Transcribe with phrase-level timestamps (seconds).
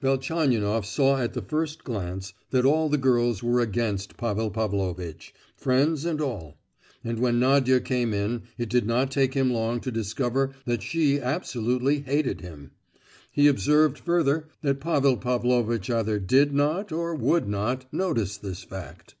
[0.00, 6.04] Velchaninoff saw at the first glance that all the girls were against Pavel Pavlovitch, friends
[6.04, 6.58] and all;
[7.04, 11.20] and when Nadia came in, it did not take him long to discover that she
[11.20, 12.72] absolutely hated him.
[13.30, 19.14] He observed, further, that Pavel Pavlovitch either did not, or would not, notice this fact.